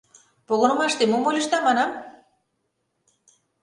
Погынымаште 0.47 1.03
мом 1.11 1.23
ойлышда, 1.29 1.57
манам? 1.67 1.91